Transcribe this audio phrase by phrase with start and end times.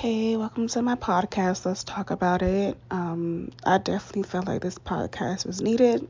[0.00, 1.66] Hey, welcome to my podcast.
[1.66, 2.78] Let's talk about it.
[2.90, 6.08] Um, I definitely felt like this podcast was needed.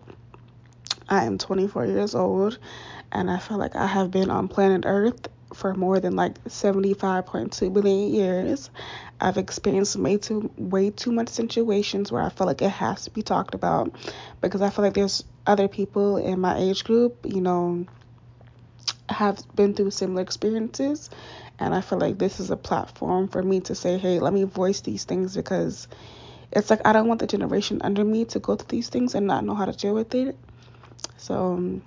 [1.08, 2.60] I am 24 years old,
[3.10, 7.72] and I feel like I have been on planet Earth for more than like 75.2
[7.72, 8.70] billion years.
[9.20, 13.10] I've experienced way too way too much situations where I feel like it has to
[13.10, 13.92] be talked about
[14.40, 17.86] because I feel like there's other people in my age group, you know,
[19.20, 21.10] have been through similar experiences
[21.58, 24.44] and I feel like this is a platform for me to say, hey, let me
[24.44, 25.88] voice these things because
[26.50, 29.26] it's like I don't want the generation under me to go through these things and
[29.26, 30.38] not know how to deal with it.
[31.18, 31.82] So, um,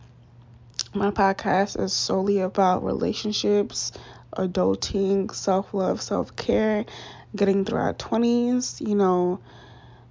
[0.93, 3.91] my podcast is solely about relationships,
[4.37, 6.85] adulting, self love, self care,
[7.35, 9.39] getting through our 20s, you know.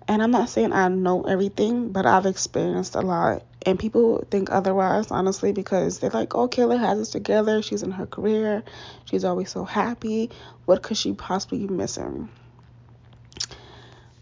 [0.09, 4.51] And I'm not saying I know everything, but I've experienced a lot and people think
[4.51, 7.63] otherwise, honestly, because they're like, oh, Kayla has us together.
[7.63, 8.63] She's in her career.
[9.05, 10.31] She's always so happy.
[10.65, 12.29] What could she possibly be missing?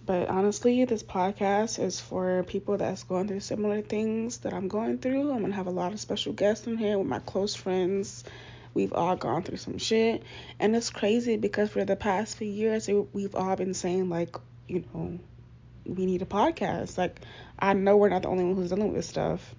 [0.07, 4.99] But honestly, this podcast is for people that's going through similar things that I'm going
[4.99, 5.31] through.
[5.31, 8.25] I'm going to have a lot of special guests in here with my close friends.
[8.75, 10.23] We've all gone through some shit.
[10.59, 14.85] And it's crazy because for the past few years, we've all been saying, like, you
[14.93, 15.19] know,
[15.85, 16.99] we need a podcast.
[16.99, 17.21] Like,
[17.59, 19.55] I know we're not the only one who's dealing with this stuff.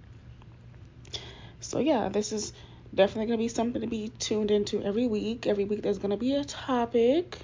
[1.59, 2.53] So, yeah, this is
[2.93, 5.47] definitely going to be something to be tuned into every week.
[5.47, 7.39] Every week, there's going to be a topic.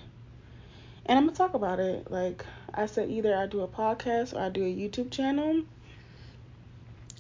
[1.06, 2.12] And I'm going to talk about it.
[2.12, 5.64] Like I said, either I do a podcast or I do a YouTube channel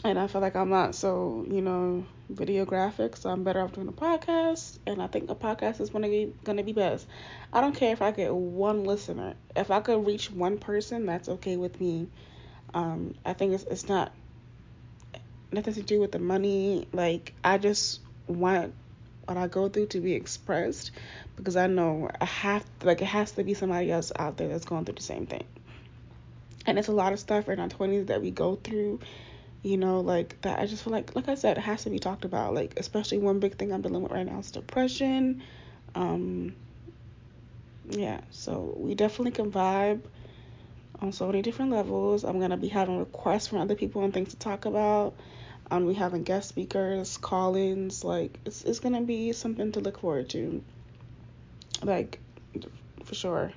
[0.03, 3.87] and I feel like I'm not so, you know, videographic, so I'm better off doing
[3.87, 4.77] a podcast.
[4.85, 7.07] And I think a podcast is gonna be gonna be best.
[7.51, 9.33] I don't care if I get one listener.
[9.55, 12.07] If I could reach one person, that's okay with me.
[12.73, 14.11] Um, I think it's it's not
[15.51, 16.87] nothing to do with the money.
[16.93, 18.73] Like I just want
[19.25, 20.91] what I go through to be expressed
[21.35, 24.65] because I know I have like it has to be somebody else out there that's
[24.65, 25.45] going through the same thing.
[26.67, 28.99] And it's a lot of stuff in our twenties that we go through
[29.63, 30.59] you know, like that.
[30.59, 32.53] I just feel like, like I said, it has to be talked about.
[32.53, 35.43] Like, especially one big thing I'm dealing with right now is depression.
[35.95, 36.55] Um,
[37.89, 40.01] yeah, so we definitely can vibe
[40.99, 42.23] on so many different levels.
[42.23, 45.15] I'm gonna be having requests from other people and things to talk about.
[45.69, 48.03] Um, we having guest speakers, call-ins.
[48.03, 50.63] Like, it's it's gonna be something to look forward to.
[51.83, 52.19] Like,
[53.03, 53.51] for sure.